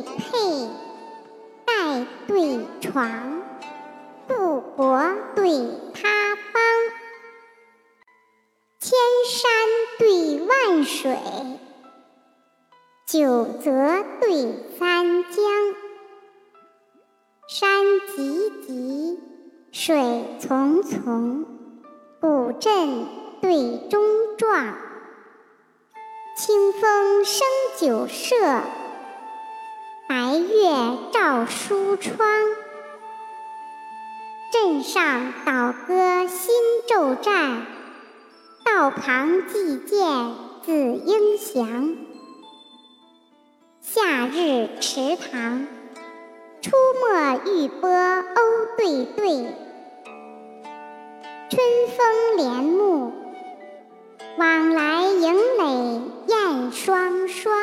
[0.00, 0.68] 佩，
[1.66, 3.42] 带对床，
[4.26, 4.98] 故国
[5.34, 5.50] 对
[5.92, 6.62] 他邦，
[8.80, 8.98] 千
[9.28, 9.50] 山
[9.98, 11.18] 对万水，
[13.06, 13.70] 九泽
[14.20, 15.42] 对三江，
[17.48, 17.84] 山
[18.16, 19.20] 急急，
[19.72, 19.96] 水
[20.40, 21.44] 淙淙，
[22.20, 23.06] 古镇
[23.40, 24.02] 对中
[24.38, 24.74] 壮，
[26.36, 27.46] 清风生
[27.78, 28.36] 酒舍。
[30.12, 30.68] 白月
[31.10, 32.18] 照书窗，
[34.52, 36.54] 镇上倒歌新
[36.86, 37.66] 骤战，
[38.62, 40.04] 道旁祭剑
[40.60, 41.96] 子英祥。
[43.80, 45.66] 夏日池塘，
[46.60, 49.46] 出没玉波鸥对对；
[51.48, 51.62] 春
[51.96, 53.12] 风帘幕，
[54.36, 57.56] 往来迎垒燕双双。